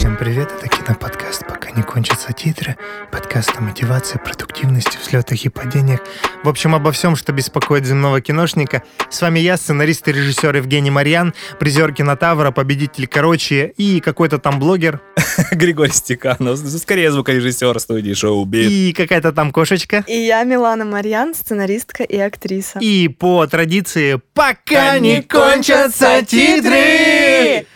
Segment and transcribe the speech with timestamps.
[0.00, 2.76] Всем привет, это киноподкаст «Пока не кончатся титры»,
[3.12, 6.00] подкаст о мотивации, продуктивности, взлетах и падениях.
[6.42, 8.82] В общем, обо всем, что беспокоит земного киношника.
[9.08, 14.58] С вами я, сценарист и режиссер Евгений Марьян, призер кинотавра, победитель «Короче» и какой-то там
[14.58, 15.00] блогер.
[15.52, 18.70] Григорий Стеканов, скорее звукорежиссер студии шоу «Бит».
[18.70, 20.04] И какая-то там кошечка.
[20.08, 22.78] И я Милана Марьян, сценаристка и актриса.
[22.80, 27.66] И по традиции «Пока не кончатся титры!»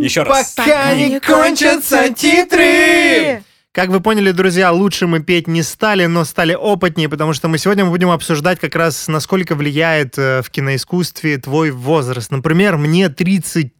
[0.00, 0.54] Еще раз.
[0.54, 3.42] Пока не кончатся титры!
[3.74, 7.58] Как вы поняли, друзья, лучше мы петь не стали, но стали опытнее, потому что мы
[7.58, 12.30] сегодня будем обсуждать как раз, насколько влияет э, в киноискусстве твой возраст.
[12.30, 13.08] Например, мне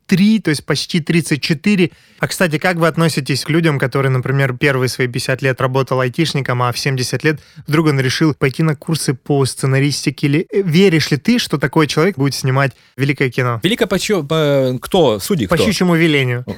[0.06, 1.90] 33, то есть почти 34.
[2.18, 6.62] А, кстати, как вы относитесь к людям, которые, например, первые свои 50 лет работал айтишником,
[6.62, 10.26] а в 70 лет вдруг он решил пойти на курсы по сценаристике?
[10.26, 13.60] Или э, веришь ли ты, что такой человек будет снимать великое кино?
[13.62, 15.18] Великое по чё- по- кто?
[15.18, 15.64] Судьи По кто?
[15.64, 16.44] щучьему велению.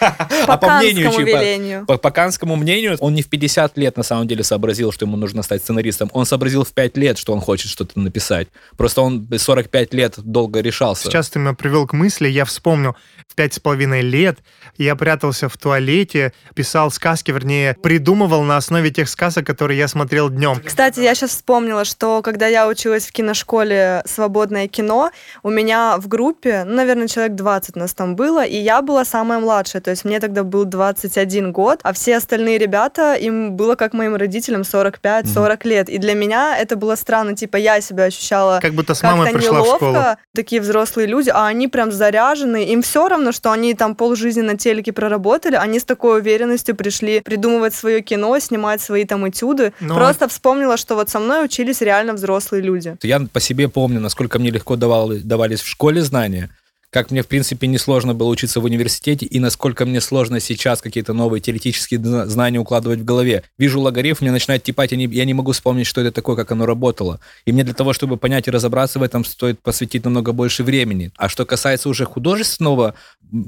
[0.00, 1.84] А по мнению, по- велению.
[1.86, 5.16] По, по канскому мнению, он не в 50 лет на самом деле сообразил, что ему
[5.16, 6.08] нужно стать сценаристом.
[6.12, 8.48] Он сообразил в 5 лет, что он хочет что-то написать.
[8.76, 11.04] Просто он 45 лет долго решался.
[11.04, 12.96] Сейчас ты меня привел к мысли, я вспомнил,
[13.28, 14.40] в пять с половиной лет
[14.76, 20.28] я прятался в туалете, писал сказки, вернее, придумывал на основе тех сказок, которые я смотрел
[20.28, 20.60] днем.
[20.64, 25.10] Кстати, я сейчас вспомнила, что когда я училась в киношколе «Свободное кино»,
[25.44, 29.38] у меня в группе, ну, наверное, человек 20 нас там было, и я была самая
[29.38, 33.92] младшая, то есть мне тогда был 21 год, а все остальные ребята, им было как
[33.92, 35.88] моим родителям 45-40 лет.
[35.88, 39.38] И для меня это было странно, типа я себя ощущала Как будто с мамой как-то
[39.38, 39.76] пришла в неловко.
[39.76, 40.04] школу.
[40.34, 42.47] Такие взрослые люди, а они прям заряжены.
[42.56, 47.20] Им все равно, что они там полжизни на телеке проработали, они с такой уверенностью пришли
[47.20, 49.72] придумывать свое кино, снимать свои там этюды.
[49.80, 52.96] Но- Просто вспомнила, что вот со мной учились реально взрослые люди.
[53.02, 56.50] Я по себе помню, насколько мне легко давал- давались в школе знания,
[56.90, 61.12] как мне, в принципе, несложно было учиться в университете, и насколько мне сложно сейчас какие-то
[61.12, 63.44] новые теоретические зна- знания укладывать в голове.
[63.58, 66.50] Вижу логарифм, мне начинает типать, я не, я не могу вспомнить, что это такое, как
[66.52, 67.20] оно работало.
[67.44, 71.12] И мне для того, чтобы понять и разобраться в этом, стоит посвятить намного больше времени.
[71.16, 72.94] А что касается уже художественного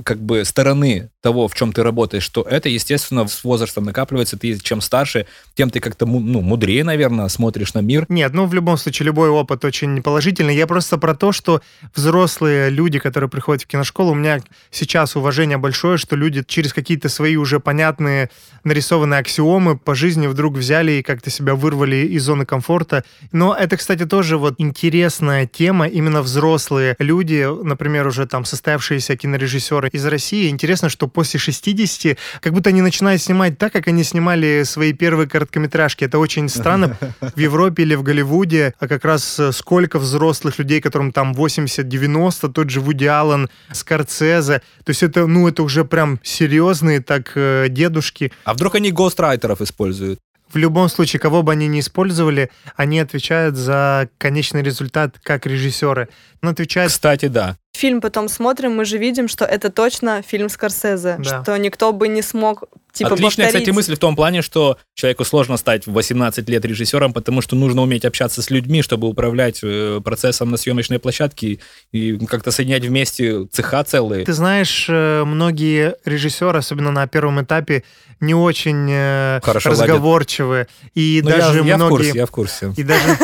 [0.05, 4.39] как бы стороны того, в чем ты работаешь, что это, естественно, с возрастом накапливается.
[4.39, 8.07] Ты чем старше, тем ты как-то ну, мудрее, наверное, смотришь на мир.
[8.09, 10.57] Нет, ну в любом случае любой опыт очень положительный.
[10.57, 11.61] Я просто про то, что
[11.95, 17.09] взрослые люди, которые приходят в киношколу, у меня сейчас уважение большое, что люди через какие-то
[17.09, 18.31] свои уже понятные
[18.65, 23.05] нарисованные аксиомы по жизни вдруг взяли и как-то себя вырвали из зоны комфорта.
[23.33, 25.87] Но это, кстати, тоже вот интересная тема.
[25.87, 30.49] Именно взрослые люди, например, уже там состоявшиеся кинорежиссеры из России.
[30.49, 35.29] Интересно, что после 60 как будто они начинают снимать так, как они снимали свои первые
[35.29, 36.05] короткометражки.
[36.05, 36.97] Это очень странно.
[37.21, 42.53] В Европе или в Голливуде а как раз э, сколько взрослых людей, которым там 80-90,
[42.53, 44.63] тот же Вуди Аллен, Скорцезе.
[44.85, 48.33] То есть это, ну, это уже прям серьезные так э, дедушки.
[48.45, 50.21] А вдруг они гострайтеров используют?
[50.53, 56.09] В любом случае, кого бы они ни использовали, они отвечают за конечный результат как режиссеры.
[56.43, 57.57] Он отвечает Кстати, да.
[57.73, 61.43] Фильм потом смотрим, мы же видим, что это точно фильм Скорсезе, Да.
[61.43, 63.65] что никто бы не смог типа Отличная, повторить.
[63.65, 67.57] кстати, мысль в том плане, что человеку сложно стать в 18 лет режиссером, потому что
[67.57, 71.59] нужно уметь общаться с людьми, чтобы управлять э, процессом на съемочной площадке
[71.93, 74.25] и как-то соединять вместе цеха целые.
[74.25, 77.85] Ты знаешь, э, многие режиссеры, особенно на первом этапе,
[78.21, 79.85] не очень э, Хорошо ладят.
[79.87, 80.67] разговорчивые.
[80.95, 81.89] И Ну, даже я, я в многие...
[81.97, 82.75] курсе, я в курсе.
[82.77, 83.17] И даже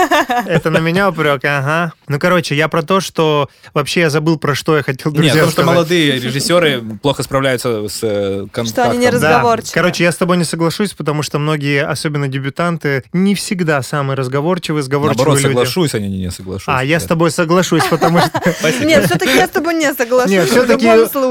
[0.47, 1.93] это на меня упрек, ага.
[2.09, 5.45] Ну, короче, я про то, что вообще я забыл, про что я хотел, друзья, Нет,
[5.45, 8.91] потому что молодые режиссеры плохо справляются с контактом.
[8.93, 9.21] они не раз-
[9.57, 9.63] Да.
[9.63, 9.83] разговорчивые.
[9.83, 14.83] Короче, я с тобой не соглашусь, потому что многие, особенно дебютанты, не всегда самые разговорчивые,
[14.83, 15.49] сговорчивые Наоборот, люди.
[15.49, 16.69] соглашусь, а не, не соглашусь.
[16.69, 18.31] А, я с тобой соглашусь, потому что...
[18.59, 18.85] Спасибо.
[18.85, 20.87] Нет, все-таки я с тобой не соглашусь Нет, все-таки...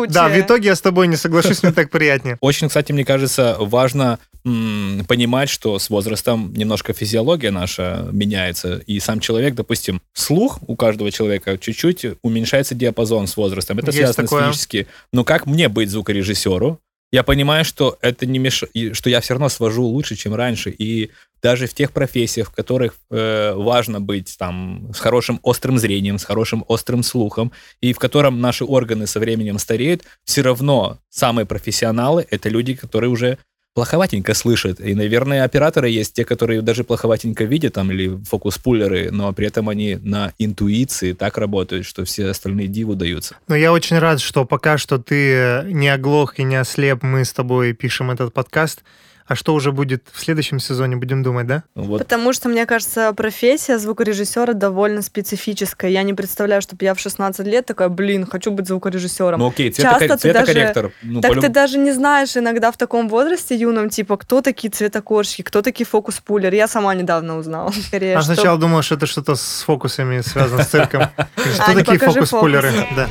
[0.10, 2.38] Да, в итоге я с тобой не соглашусь, мне так приятнее.
[2.42, 4.20] Очень, кстати, мне кажется, важно
[5.08, 11.12] понимать, что с возрастом немножко физиология наша меняется, и сам человек, допустим, слух у каждого
[11.12, 13.80] человека чуть-чуть уменьшается диапазон с возрастом.
[13.80, 14.44] Это Есть связано такое.
[14.44, 14.88] с физически.
[15.12, 16.80] Но как мне быть звукорежиссеру?
[17.12, 18.64] Я понимаю, что это не меш...
[18.94, 20.70] что я все равно свожу лучше, чем раньше.
[20.70, 21.12] И
[21.42, 26.24] даже в тех профессиях, в которых э, важно быть там с хорошим острым зрением, с
[26.24, 32.26] хорошим острым слухом, и в котором наши органы со временем стареют, все равно самые профессионалы
[32.32, 33.38] это люди, которые уже
[33.76, 34.80] плоховатенько слышат.
[34.80, 39.68] И, наверное, операторы есть те, которые даже плоховатенько видят, там, или фокус-пуллеры, но при этом
[39.70, 43.36] они на интуиции так работают, что все остальные диву даются.
[43.48, 47.34] Но я очень рад, что пока что ты не оглох и не ослеп, мы с
[47.34, 48.82] тобой пишем этот подкаст.
[49.28, 51.64] А что уже будет в следующем сезоне, будем думать, да?
[51.74, 51.98] Вот.
[52.00, 55.90] Потому что, мне кажется, профессия звукорежиссера довольно специфическая.
[55.90, 59.40] Я не представляю, чтобы я в 16 лет такая, блин, хочу быть звукорежиссером.
[59.40, 60.92] Ну окей, Часто ты даже-.
[61.02, 65.42] Ну, так ты даже не знаешь иногда в таком возрасте юном, типа, кто такие цветокорщики,
[65.42, 66.56] кто такие фокус-пулеры.
[66.56, 67.72] Я сама недавно узнала.
[67.88, 71.02] Скорее, А что- сначала думал, что это что-то с фокусами связано с цирком.
[71.36, 72.72] Что такие покажи фокус-пулеры?
[72.72, 72.96] фокус.
[72.96, 73.10] Да.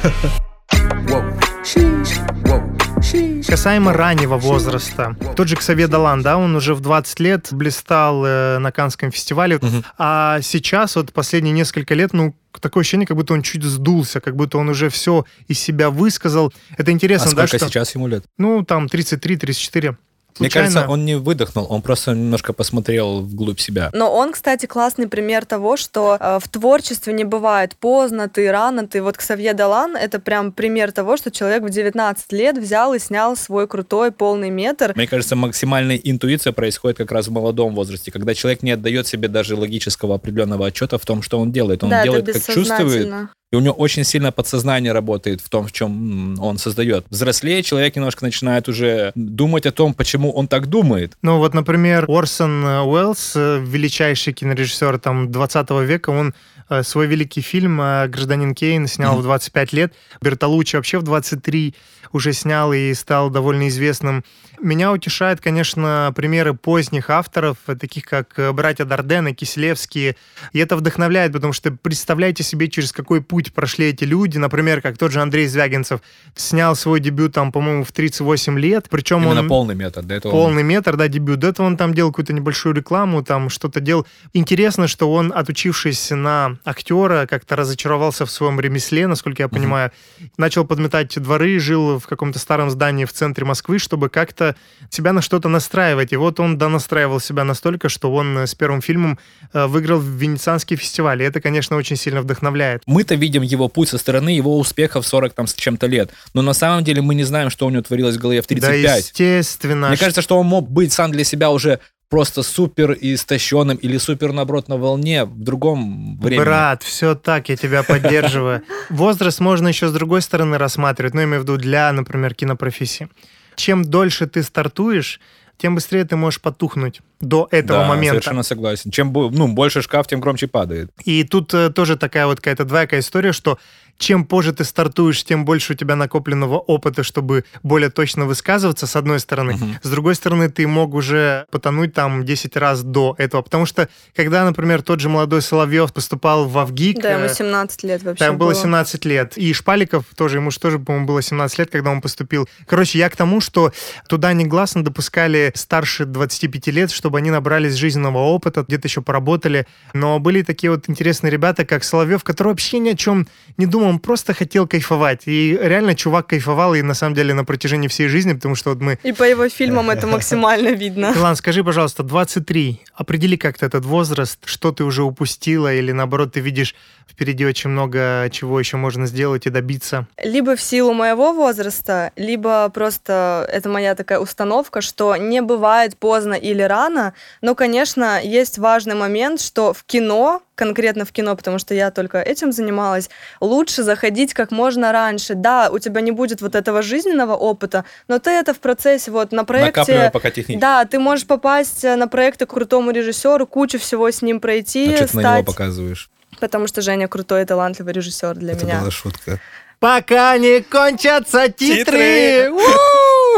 [3.47, 8.59] Касаемо раннего возраста, тот же Ксавье Далан, да, он уже в 20 лет блистал э,
[8.59, 9.85] на Канском фестивале, Мгм.
[9.99, 14.37] а сейчас, вот последние несколько лет, ну, такое ощущение, как будто он чуть сдулся, как
[14.37, 16.53] будто он уже все из себя высказал.
[16.79, 17.69] Это А интересно, да, сколько что...
[17.69, 18.25] сейчас ему лет?
[18.39, 19.97] Ну, там 33-34.
[20.41, 23.91] Мне Случайно- кажется, он не выдохнул, он просто немножко посмотрел вглубь себя.
[23.93, 28.87] Но он, кстати, классный пример того, что э, в творчестве не бывает поздно, ты рано,
[28.87, 32.99] ты вот Ксавье Далан, это прям пример того, что человек в 19 лет взял и
[32.99, 34.93] снял свой крутой полный метр.
[34.97, 39.29] Мне кажется, максимальная интуиция происходит как раз в молодом возрасте, когда человек не отдает себе
[39.29, 41.85] даже логического определенного отчета в том, что он делает.
[41.85, 43.29] Он да, делает, это как чувствует.
[43.55, 47.07] И у него очень сильно подсознание работает в том, в чем он создает.
[47.09, 51.17] Взрослее человек немножко начинает уже думать о том, почему он так думает.
[51.23, 56.35] Ну вот, например, Орсон э, Уэллс, э, величайший кинорежиссер там 20 века, он
[56.69, 59.95] э, свой великий фильм «Гражданин Кейн» снял в 25 лет.
[60.21, 61.75] Бертолуччи вообще в 23
[62.13, 64.25] уже снял и стал довольно известным.
[64.61, 70.17] Меня утешает, конечно, примеры поздних авторов, таких как э, братья Дардены, Киселевские.
[70.53, 74.39] И это вдохновляет, потому что представляете себе, через какой путь прошли эти люди.
[74.39, 76.01] Например, как тот же Андрей Звягинцев
[76.35, 78.87] снял свой дебют там, по-моему, в 38 лет.
[78.89, 79.49] Причем Именно он...
[79.49, 80.07] полный метод.
[80.07, 81.41] До этого он- Полный метр, да, дебют.
[81.41, 84.07] До этого он там делал какую-то небольшую рекламу, там что-то делал.
[84.33, 89.91] Интересно, что он, отучившись на актера, как-то разочаровался в своем ремесле, насколько я понимаю.
[90.37, 94.54] Начал подметать дворы, жил в каком-то старом здании в центре Москвы, чтобы как-то
[94.91, 96.13] себя на что-то настраивать.
[96.13, 99.19] И вот он донастраивал себя настолько, что он э, с первым фильмом
[99.53, 101.23] э, выиграл в Венецианский фестиваль.
[101.23, 102.83] И это, конечно, очень сильно вдохновляет.
[102.87, 106.11] Мы-то видим его путь со стороны, его успехов 40 там с чем-то лет.
[106.35, 108.83] Но на самом деле мы не знаем, что у него творилось в голове в 35.
[108.83, 109.89] Да, естественно.
[109.89, 111.81] Мне кажется, что он мог быть сам для себя уже
[112.15, 116.45] просто супер истощенным или супер, наоборот, на волне в другом времени.
[116.45, 118.63] Брат, все так, я тебя поддерживаю.
[118.89, 123.09] Возраст можно еще с другой стороны рассматривать, ну, имею в виду для, например, кинопрофессии.
[123.57, 125.21] Чем дольше ты стартуешь,
[125.57, 128.15] тем быстрее ты можешь потухнуть до этого да, момента.
[128.15, 128.91] совершенно согласен.
[128.91, 130.91] Чем ну, больше шкаф, тем громче падает.
[131.05, 133.59] И тут э, тоже такая вот какая-то двоякая история, что
[133.99, 138.97] чем позже ты стартуешь, тем больше у тебя накопленного опыта, чтобы более точно высказываться, с
[138.97, 139.55] одной стороны.
[139.55, 139.79] Мгм.
[139.83, 143.43] С другой стороны, ты мог уже потонуть там 10 раз до этого.
[143.43, 147.83] Потому что, когда, например, тот же молодой Соловьев поступал в Авгик, Да, ему э, 17
[147.85, 149.37] лет вообще там было 17 лет.
[149.37, 152.49] И Шпаликов тоже, ему же тоже, по-моему, было 17 лет, когда он поступил.
[152.67, 153.73] Короче, я к тому, что
[154.09, 159.67] туда негласно допускали старше 25 лет, чтобы они набрались жизненного опыта, где-то еще поработали.
[159.93, 163.27] Но были такие вот интересные ребята, как Соловьев, который вообще ни о чем
[163.57, 165.23] не думал, он просто хотел кайфовать.
[165.27, 168.81] И реально чувак кайфовал, и на самом деле на протяжении всей жизни, потому что вот
[168.81, 168.99] мы...
[169.03, 171.13] И по его фильмам это максимально видно.
[171.17, 172.81] Илан, скажи, пожалуйста, 23.
[172.95, 176.75] Определи как-то этот возраст, что ты уже упустила, или наоборот, ты видишь
[177.09, 180.07] впереди очень много чего еще можно сделать и добиться.
[180.23, 186.35] Либо в силу моего возраста, либо просто это моя такая установка, что не бывает поздно
[186.35, 191.75] или рано, но, конечно, есть важный момент, что в кино, конкретно в кино, потому что
[191.75, 195.35] я только этим занималась, лучше заходить как можно раньше.
[195.35, 199.33] Да, у тебя не будет вот этого жизненного опыта, но ты это в процессе, вот
[199.33, 200.11] на Накапливая проекте...
[200.13, 200.61] пока технически.
[200.61, 204.93] Да, ты можешь попасть э, на проекты к крутому режиссеру, кучу всего с ним пройти,
[204.93, 206.11] а что ты на него показываешь?
[206.41, 208.81] Потому что Женя крутой и талантливый режиссер для Это меня.
[208.81, 209.41] была шутка.
[209.79, 212.49] Пока не кончатся титры!
[212.49, 212.51] Титры!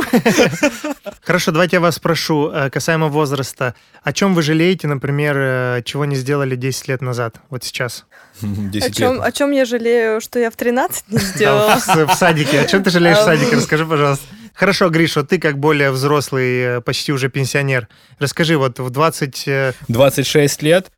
[1.24, 3.74] Хорошо, давайте я вас спрошу, э, касаемо возраста.
[4.02, 8.06] О чем вы жалеете, например, э, чего не сделали 10 лет назад, вот сейчас?
[8.42, 9.22] О 10 чем, лет.
[9.24, 11.76] о чем я жалею, что я в 13 не сделала?
[11.76, 12.60] В, садике.
[12.60, 13.56] О чем ты жалеешь в садике?
[13.56, 14.24] Расскажи, пожалуйста.
[14.56, 17.88] Хорошо, Гриша, ты как более взрослый, э, почти уже пенсионер.
[18.18, 19.48] Расскажи, вот в 20...
[19.48, 20.90] э, 26 лет,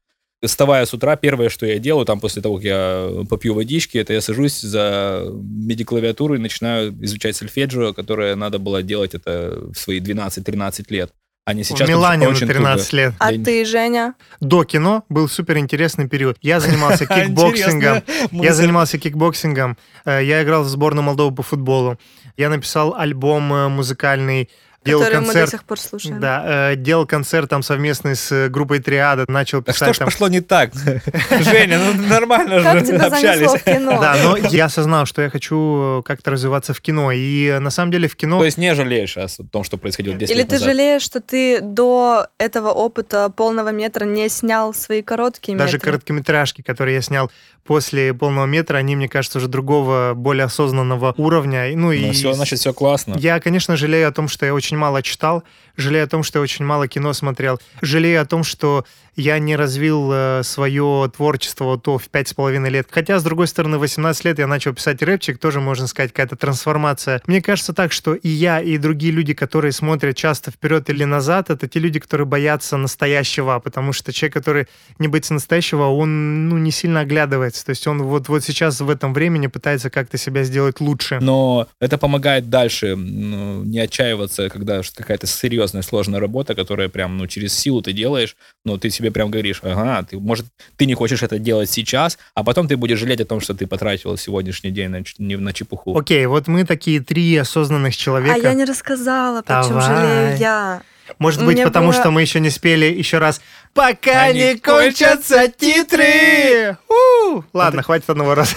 [0.45, 4.13] вставая с утра, первое, что я делаю, там после того, как я попью водички, это
[4.13, 10.01] я сажусь за MIDI-клавиатуру и начинаю изучать сольфеджио, которое надо было делать это в свои
[10.01, 11.13] 12-13 лет.
[11.49, 11.89] А не сейчас.
[11.89, 13.15] в Милане на очень 13 лет.
[13.19, 14.15] А Я ты, Женя?
[14.39, 16.37] До кино был супер интересный период.
[16.43, 18.03] Я занимался кикбоксингом.
[18.33, 21.99] Я занимался кикбоксингом, э, я играл в сборную Молдовы по футболу,
[22.37, 24.51] я написал альбом э, музыкальный,
[24.85, 25.51] делал Которые мы до концерт.
[25.51, 26.21] сих пор слушаем.
[26.21, 29.99] Да, э, делал концерт там совместный с э, группой Триада, начал А писать что ж
[29.99, 30.07] там.
[30.07, 30.73] пошло не так?
[31.41, 33.63] Женя, ну нормально же общались.
[33.65, 37.13] Да, но я осознал, что я хочу как-то развиваться в кино.
[37.13, 38.39] И э, на самом деле в кино...
[38.39, 41.61] То есть не жалеешь о том, что происходило 10 Или лет ты жалеешь, что ты
[41.61, 45.91] до этого опыта полного метра не снял свои короткие Даже метры?
[45.93, 47.31] короткометражки, которые я снял
[47.65, 51.69] после полного метра, они, мне кажется, уже другого, более осознанного уровня.
[51.71, 53.15] И, Ну, и все, значит, все классно.
[53.19, 55.45] Я, конечно, жалею о том, что я очень мало читал,
[55.79, 58.85] жалею о том, что я очень мало кино смотрел, жалею о том, что
[59.19, 62.87] я не развил э, свое творчество то в пять с половиной лет.
[62.89, 66.37] Хотя, с другой стороны, в 18 лет я начал писать рэпчик, тоже, можно сказать, какая-то
[66.37, 67.21] трансформация.
[67.27, 71.51] Мне кажется так, что и я, и другие люди, которые смотрят часто вперед или назад,
[71.51, 74.69] это те люди, которые боятся настоящего, потому что человек, который
[75.01, 77.67] не боится настоящего, он ну, не сильно оглядывается.
[77.67, 81.19] То есть он вот, вот сейчас в этом времени пытается как-то себя сделать лучше.
[81.21, 87.27] Но это помогает дальше ну, не отчаиваться, когда какая-то серьезная, сложная работа, которая прям ну,
[87.27, 90.47] через силу ты делаешь, но ты себе прям говоришь, ага, ты, может,
[90.77, 93.67] ты не хочешь это делать сейчас, а потом ты будешь жалеть о том, что ты
[93.67, 95.99] потратил сегодняшний день на, на чепуху.
[95.99, 98.35] Окей, вот мы такие три осознанных человека.
[98.35, 100.83] А я не рассказала, почему жалею я.
[101.19, 103.41] Может быть, меня потому было- что мы еще не спели еще раз.
[103.73, 106.77] Пока Они не кончатся титры!
[106.89, 107.43] У!
[107.53, 108.55] Ладно, хватит одного раза.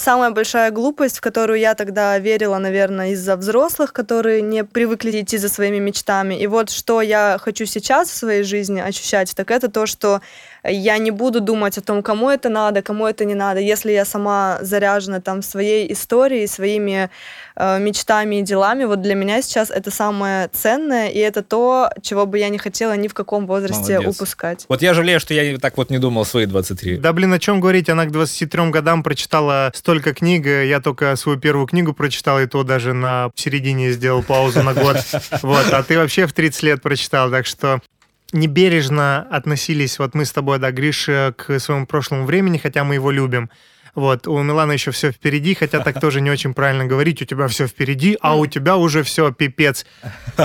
[0.00, 5.36] Самая большая глупость, в которую я тогда верила, наверное, из-за взрослых, которые не привыкли идти
[5.36, 6.34] за своими мечтами.
[6.36, 10.22] И вот что я хочу сейчас в своей жизни ощущать, так это то, что
[10.64, 13.60] я не буду думать о том, кому это надо, кому это не надо.
[13.60, 17.10] Если я сама заряжена там своей историей, своими
[17.56, 22.26] э, мечтами и делами, вот для меня сейчас это самое ценное, и это то, чего
[22.26, 24.16] бы я не хотела ни в каком возрасте Молодец.
[24.16, 24.66] упускать.
[24.68, 26.98] Вот я жалею, что я так вот не думал свои 23.
[26.98, 27.88] Да блин, о чем говорить?
[27.88, 30.46] Она к 23 годам прочитала столько книг.
[30.46, 34.98] Я только свою первую книгу прочитал, и то даже на середине сделал паузу на год.
[35.42, 37.80] Вот, а ты вообще в 30 лет прочитал, так что
[38.32, 43.10] небережно относились, вот мы с тобой, да, Гриша, к своему прошлому времени, хотя мы его
[43.10, 43.50] любим.
[43.94, 47.48] Вот, у Милана еще все впереди, хотя так тоже не очень правильно говорить, у тебя
[47.48, 49.84] все впереди, а у тебя уже все пипец.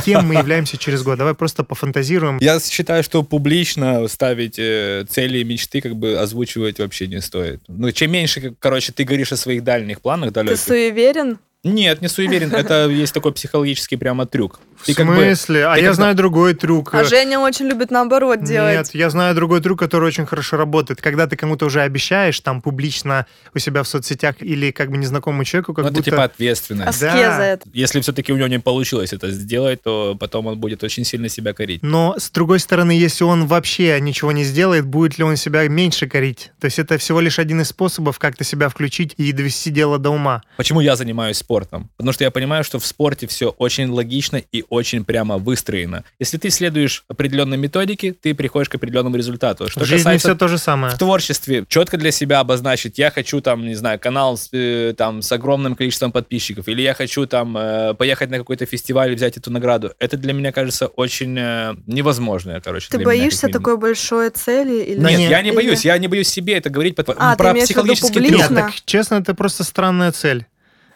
[0.03, 1.17] Кем мы являемся через год?
[1.17, 2.37] Давай просто пофантазируем.
[2.41, 7.61] Я считаю, что публично ставить э, цели и мечты как бы озвучивать вообще не стоит.
[7.67, 10.59] Ну, чем меньше, короче, ты говоришь о своих дальних планах, Ты далеких.
[10.59, 11.37] суеверен?
[11.65, 12.51] Нет, не суеверен.
[12.53, 14.59] Это есть такой психологический прямо трюк.
[14.77, 15.65] В Ты как бы- смысле?
[15.67, 16.93] а я как знаю другой трюк.
[16.93, 18.77] А Женя очень любит наоборот делать.
[18.77, 21.01] Нет, я знаю другой трюк, который очень хорошо работает.
[21.01, 25.43] Когда ты кому-то уже обещаешь, там, публично у себя в соцсетях или как бы незнакомому
[25.43, 26.11] человеку, как Ну, это будто...
[26.11, 26.89] типа ответственность.
[26.89, 27.45] Аскеза Да.
[27.47, 27.69] это.
[27.73, 31.53] Если все-таки у него не получилось это сделать, то потом он будет очень сильно себя
[31.53, 31.81] корить.
[31.81, 36.07] Но, с другой стороны, если он вообще ничего не сделает, будет ли он себя меньше
[36.07, 36.51] корить?
[36.59, 40.11] То есть это всего лишь один из способов как-то себя включить и довести дело до
[40.11, 40.43] ума.
[40.57, 41.54] Почему я занимаюсь спортом?
[41.97, 46.03] Потому что я понимаю, что в спорте все очень логично и очень прямо выстроено.
[46.19, 49.69] Если ты следуешь определенной методике, ты приходишь к определенному результату.
[49.69, 50.93] Что в жизни касается все то же самое.
[50.93, 55.21] в творчестве четко для себя обозначить, я хочу там, не знаю, канал с, э, там
[55.21, 59.37] с огромным количеством подписчиков, или я хочу там э, поехать на какой-то фестиваль и взять
[59.37, 59.93] эту награду.
[59.99, 62.89] Это для меня кажется очень э, невозможно, короче.
[62.89, 63.63] Ты меня, боишься минимум.
[63.63, 64.83] такой большой цели?
[64.83, 64.99] Или...
[64.99, 65.31] Нет, нет.
[65.31, 68.39] я не Или- боюсь, я не боюсь себе это говорить А, про психологический трюк.
[68.39, 70.45] Нет, так честно, это просто странная цель.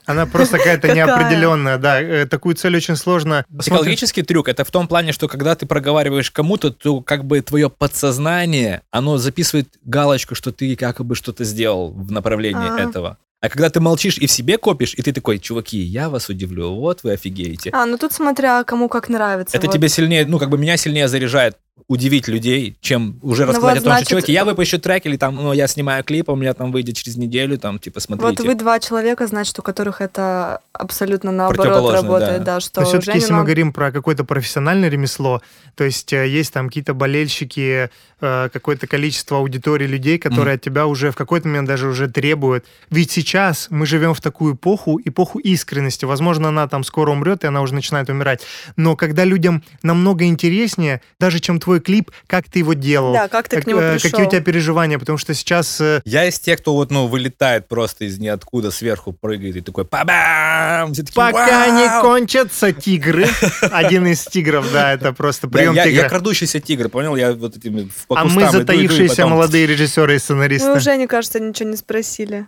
[0.10, 1.06] Она просто какая-то Какая?
[1.06, 2.02] неопределенная, да.
[2.02, 3.46] Э, Такую цель очень сложно.
[3.60, 7.70] Психологический трюк это в том плане, что когда ты проговариваешь кому-то, то как бы твое
[7.70, 13.20] подсознание, оно записывает галочку, что ты якобы что-то сделал в направлении этого.
[13.42, 16.74] А когда ты молчишь и в себе копишь, и ты такой, чуваки, я вас удивлю,
[16.74, 17.70] вот вы офигеете.
[17.72, 19.56] А, ну тут смотря кому как нравится.
[19.56, 19.74] Это вот.
[19.74, 21.56] тебе сильнее, ну, как бы меня сильнее заряжает
[21.88, 25.06] удивить людей, чем уже Ну рассказать вот, о том, значит, что, чуваки, я выпущу трек,
[25.06, 28.44] или там, ну, я снимаю клип, у меня там выйдет через неделю, там, типа, смотрите.
[28.44, 32.56] Вот вы два человека, значит, у которых это абсолютно наоборот работает, да.
[32.56, 35.42] да, что Но все-таки, Женя если мы говорим про какое-то профессиональное ремесло,
[35.76, 37.90] то есть э, есть там какие-то болельщики,
[38.22, 42.66] э, какое-то количество аудитории людей, которые от тебя уже в какой-то момент даже уже требуют.
[42.90, 46.06] Ведь сейчас мы живем в такую эпоху, эпоху искренности.
[46.06, 48.42] Возможно, она там скоро умрет, и она уже начинает умирать.
[48.76, 53.48] Но когда людям намного интереснее, даже чем твой клип, как ты его делал, Да, как
[53.48, 54.10] ты к нему э, пришел.
[54.12, 57.68] какие у тебя переживания, потому что сейчас э, Я из тех, кто вот, ну, вылетает
[57.68, 60.94] просто из ниоткуда, сверху прыгает и такой па-бам!
[60.94, 63.28] Такие, Пока не «Вау!» кончатся тигры.
[63.72, 66.10] Один из тигров, да, это просто Да, прием я, я тигра.
[66.10, 67.16] крадущийся тигр, понял?
[67.16, 70.72] Я вот этими по А мы иду, иду, и затаившиеся потом- молодые режиссеры и сценаристы.
[70.72, 72.48] уже, мне кажется, ничего не спросили.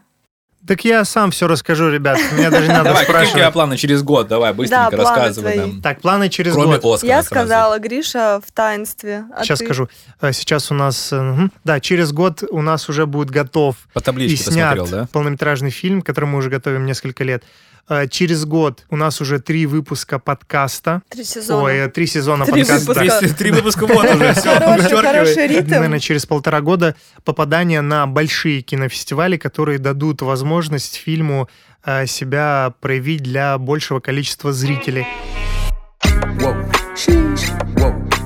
[0.68, 2.20] Так я сам все расскажу, ребят.
[2.34, 3.54] Меня даже не надо Давай, какие у тебя спрашивать.
[3.54, 4.28] планы через год?
[4.28, 5.68] Давай, быстренько планы рассказывай твои.
[5.72, 5.82] нам.
[5.82, 6.96] Так, планы через Кроме год.
[6.96, 7.26] Оскара Я сразу.
[7.48, 9.26] сказала, Гриша в таинстве.
[9.36, 9.66] а Сейчас ты?
[9.66, 9.90] скажу.
[10.22, 11.10] Э, Сейчас у нас...
[11.12, 11.48] э.
[11.64, 15.08] Да, через год у нас уже будет готов По и табличке снят посмотрел, да?
[15.12, 17.44] полнометражный фильм, который мы уже готовим несколько лет.
[17.90, 21.02] Э, Через год у нас уже три выпуска подкаста.
[21.10, 21.64] Три сезона.
[21.64, 22.88] Ой, три сезона Три подкаста.
[22.94, 23.20] выпуска.
[23.20, 25.70] Три, три выпуска вот уже, все, Хороший, ритм.
[25.70, 31.50] Наверное, через полтора года попадание на большие кинофестивали, которые дадут возможность фильму
[31.86, 35.08] э, себя проявить для большего количества зрителей.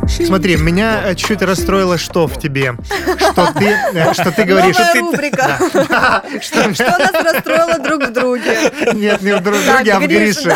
[0.07, 2.75] Смотри, меня э, чуть расстроило что в тебе?
[3.17, 4.75] Что ты, э, что ты говоришь...
[4.77, 5.59] Новая что ты- рубрика.
[5.89, 6.23] Да.
[6.41, 8.71] Что- Что нас расстроило друг в друге?
[8.93, 10.55] Нет, не в друг друге, а в Гриш, Грише.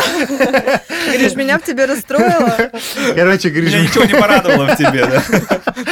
[1.16, 2.70] Гриш, меня в тебе расстроило?
[3.14, 5.22] Короче, Гриш, Меня ничего не порадовало в тебе, да?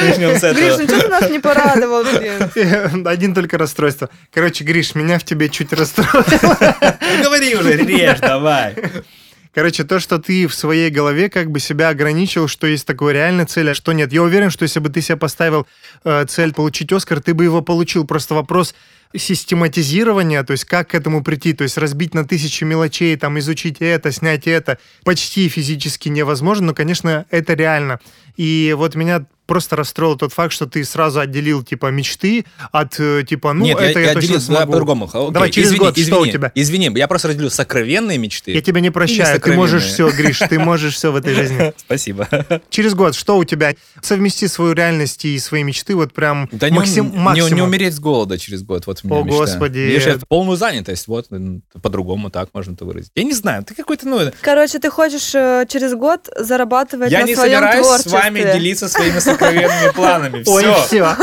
[0.01, 0.81] Начнем с Гриш, этого.
[0.81, 3.05] ничего ты нас не порадовал, блин.
[3.07, 4.09] один только расстройство.
[4.33, 6.25] Короче, Гриш, меня в тебе чуть расстроило.
[6.41, 8.75] Ну, говори уже, режь, давай.
[9.53, 13.47] Короче, то, что ты в своей голове как бы себя ограничил, что есть такое реальная
[13.47, 14.13] цель, а что нет.
[14.13, 15.65] Я уверен, что если бы ты себе поставил
[16.03, 18.05] э, цель получить Оскар, ты бы его получил.
[18.05, 18.75] Просто вопрос
[19.15, 23.77] систематизирования, то есть как к этому прийти, то есть разбить на тысячи мелочей, там изучить
[23.79, 27.99] это, снять это, почти физически невозможно, но, конечно, это реально.
[28.37, 33.23] И вот меня просто расстроил тот факт, что ты сразу отделил, типа, мечты от, э,
[33.27, 34.71] типа, ну, Нет, это я, я, я точно да, смогу.
[34.71, 35.09] по-другому.
[35.11, 36.51] Окей, Давай, через извини, год, что извини, у тебя?
[36.53, 38.51] Извини, я просто разделю сокровенные мечты.
[38.51, 41.73] Я тебя не прощаю, ты можешь все, Гриш, ты можешь все в этой жизни.
[41.77, 42.29] Спасибо.
[42.69, 43.73] Через год что у тебя?
[44.01, 47.53] Совмести свою реальность и свои мечты вот прям Да не, максим, не, максимум.
[47.55, 49.39] не умереть с голода через год, вот у меня О, мечта.
[49.39, 49.79] Господи.
[49.79, 51.27] Видишь, это полную занятость, вот,
[51.81, 53.11] по-другому так можно это выразить.
[53.15, 54.19] Я не знаю, ты какой-то, ну...
[54.41, 58.11] Короче, ты хочешь э, через год зарабатывать Я на не своем собираюсь творчестве.
[58.11, 60.43] с вами делиться своими сокровенными планами.
[60.45, 60.85] Ой, Все.
[60.85, 61.15] все.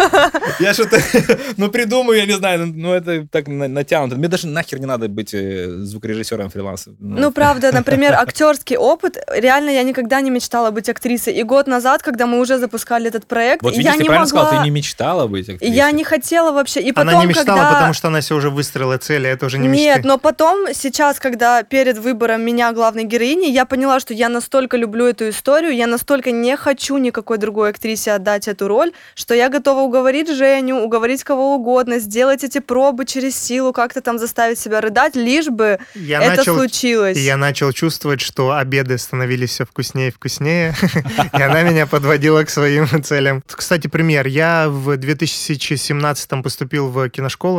[0.61, 1.01] Я что-то,
[1.57, 4.17] ну, придумаю, я не знаю, ну, ну, это так на- натянуто.
[4.17, 6.93] Мне даже нахер не надо быть э, звукорежиссером фриланса.
[6.99, 9.17] Ну, правда, например, актерский опыт.
[9.35, 11.35] Реально, я никогда не мечтала быть актрисой.
[11.35, 14.27] И год назад, когда мы уже запускали этот проект, вот я видишь, ты не правильно
[14.27, 14.45] могла...
[14.47, 15.77] сказал, ты не мечтала быть актрисой.
[15.77, 16.81] Я не хотела вообще.
[16.81, 17.66] И потом, Она не мечтала, когда...
[17.75, 20.09] потому что она себе уже выстроила цели, это уже не Нет, мечты.
[20.09, 25.07] но потом, сейчас, когда перед выбором меня главной героини, я поняла, что я настолько люблю
[25.07, 29.81] эту историю, я настолько не хочу никакой другой актрисе отдать эту роль, что я готова
[29.81, 35.17] уговорить Женю, уговорить кого угодно, сделать эти пробы через силу, как-то там заставить себя рыдать,
[35.17, 37.17] лишь бы Я это начал, случилось.
[37.17, 40.75] и я начал чувствовать, что обеды становились все вкуснее и вкуснее,
[41.33, 43.43] и она меня подводила к своим целям.
[43.47, 44.27] Кстати, пример.
[44.27, 47.56] Я в 2017 поступил в киношколу,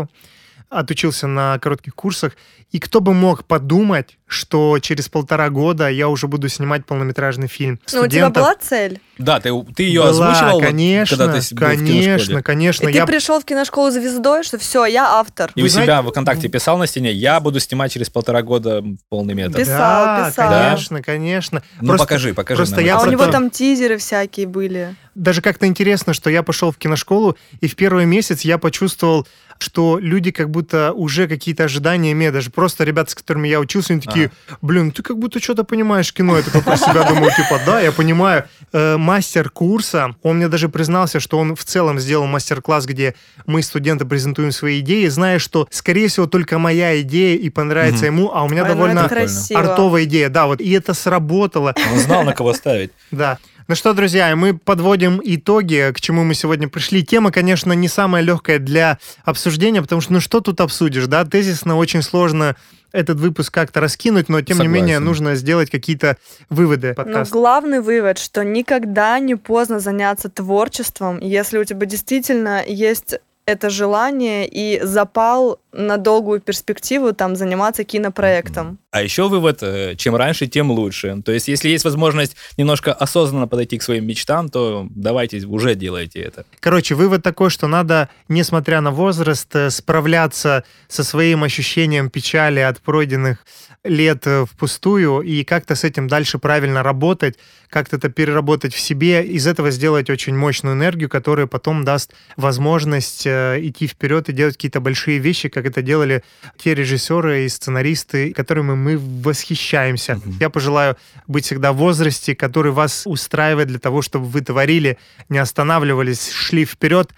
[0.69, 2.35] отучился на коротких курсах,
[2.71, 7.79] и кто бы мог подумать, что через полтора года я уже буду снимать полнометражный фильм.
[7.93, 8.99] Ну, у тебя была цель?
[9.17, 12.83] Да, ты, ты ее Была, озвучивал, конечно, когда ты был в конечно.
[12.89, 15.51] И ты Я пришел в киношколу звездой, что все, я автор.
[15.55, 18.41] И Вы у себя знаете- в ВКонтакте писал на стене, я буду снимать через полтора
[18.41, 19.57] года полный метр.
[19.57, 20.49] Писал, да, писал.
[20.49, 21.63] конечно, конечно.
[21.81, 22.57] Ну, Просто- покажи, покажи.
[22.57, 24.95] просто я а у него там тизеры всякие были.
[25.15, 29.25] даже как-то интересно, что я пошел в киношколу, и в первый месяц я почувствовал,
[29.59, 32.35] что люди как будто уже какие-то ожидания имеют.
[32.35, 34.16] Даже просто ребята, с которыми я учился, они такие,
[34.61, 36.37] блин, ты как будто что-то понимаешь кино.
[36.37, 38.45] Я такой про себя думаю, типа, да, я понимаю.
[38.73, 43.61] Э, мастер курса, он мне даже признался, что он в целом сделал мастер-класс, где мы,
[43.61, 48.43] студенты, презентуем свои идеи, зная, что, скорее всего, только моя идея и понравится ему, а
[48.43, 50.29] у меня ну довольно артовая идея.
[50.29, 51.73] Да, вот, и это сработало.
[51.93, 52.91] Он знал, на кого ставить.
[53.11, 53.39] Да.
[53.67, 57.03] Ну что, друзья, мы подводим итоги, к чему мы сегодня пришли.
[57.03, 61.25] Тема, конечно, не самая легкая для обсуждения, потому что, ну что тут обсудишь, да?
[61.25, 62.55] Тезисно очень сложно
[62.91, 65.05] этот выпуск как-то раскинуть, но тем не менее Согласен.
[65.05, 66.17] нужно сделать какие-то
[66.49, 66.89] выводы.
[66.89, 67.33] Но подкаста.
[67.33, 74.45] главный вывод, что никогда не поздно заняться творчеством, если у тебя действительно есть это желание
[74.45, 78.77] и запал на долгую перспективу там заниматься кинопроектом.
[78.91, 81.21] А еще вывод, э, чем раньше, тем лучше.
[81.23, 86.19] То есть, если есть возможность немножко осознанно подойти к своим мечтам, то давайте уже делайте
[86.19, 86.45] это.
[86.59, 92.81] Короче, вывод такой, что надо, несмотря на возраст, э, справляться со своим ощущением печали от
[92.81, 93.45] пройденных
[93.83, 97.37] лет э, впустую и как-то с этим дальше правильно работать,
[97.69, 103.23] как-то это переработать в себе, из этого сделать очень мощную энергию, которая потом даст возможность
[103.59, 106.23] идти вперед и делать какие-то большие вещи, как это делали
[106.57, 110.15] те режиссеры и сценаристы, которыми мы восхищаемся.
[110.15, 110.37] Мгм.
[110.39, 110.97] Я пожелаю
[111.27, 114.97] быть всегда в возрасте, который вас устраивает для того, чтобы вы творили,
[115.29, 117.11] не останавливались, шли вперед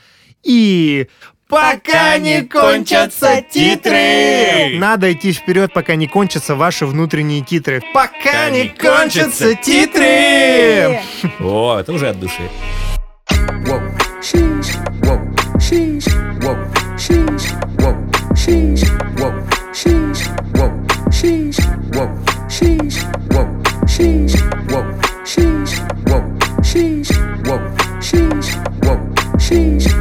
[0.43, 1.08] и
[1.49, 4.77] пока не кончатся титры.
[4.77, 7.82] Надо идти вперед, пока не кончатся ваши внутренние титры.
[7.93, 11.01] Пока не кончатся титры.
[11.39, 12.49] О, это уже от души.
[13.65, 13.82] Whoa,
[14.21, 15.29] sheesh,
[15.60, 16.08] sheesh,
[16.41, 16.56] whoa,
[16.98, 17.45] sheesh,
[17.82, 17.93] whoa,
[18.36, 18.84] sheesh,
[19.19, 19.32] whoa,
[19.74, 20.24] sheesh,
[20.58, 20.69] whoa,
[21.12, 21.60] sheesh,
[21.93, 22.08] whoa,
[22.48, 23.00] sheesh,
[23.32, 23.45] whoa,
[23.86, 24.36] sheesh,
[24.72, 24.84] whoa,
[25.26, 25.76] sheesh,
[26.08, 26.22] whoa,
[26.63, 27.12] sheesh,
[27.45, 27.60] whoa,
[28.00, 28.50] sheesh,
[28.86, 28.98] whoa,
[29.38, 29.98] sheesh.